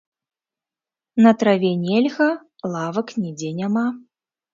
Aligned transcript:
На 1.25 1.31
траве 1.43 1.69
нельга, 1.87 2.27
лавак 2.77 3.07
нідзе 3.21 3.49
няма! 3.61 3.85